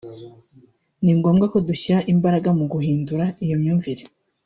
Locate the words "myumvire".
3.61-4.03